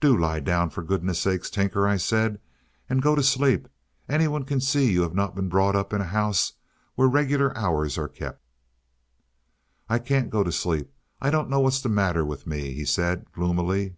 "Do 0.00 0.16
lie 0.18 0.40
down, 0.40 0.70
for 0.70 0.82
goodness' 0.82 1.20
sake, 1.20 1.44
Tinker," 1.44 1.86
I 1.86 1.96
said, 1.96 2.40
"and 2.90 3.00
go 3.00 3.14
to 3.14 3.22
sleep. 3.22 3.68
Any 4.08 4.26
one 4.26 4.44
can 4.44 4.60
see 4.60 4.90
you 4.90 5.02
have 5.02 5.14
not 5.14 5.36
been 5.36 5.48
brought 5.48 5.76
up 5.76 5.92
in 5.92 6.00
a 6.00 6.06
house 6.06 6.54
where 6.96 7.06
regular 7.06 7.56
hours 7.56 7.96
are 7.96 8.08
kept." 8.08 8.42
"I 9.88 10.00
can't 10.00 10.30
go 10.30 10.42
to 10.42 10.50
sleep; 10.50 10.90
I 11.20 11.30
don't 11.30 11.48
know 11.48 11.60
what's 11.60 11.80
the 11.80 11.88
matter 11.88 12.24
with 12.24 12.44
me," 12.44 12.72
he 12.74 12.84
said 12.84 13.30
gloomily. 13.30 13.94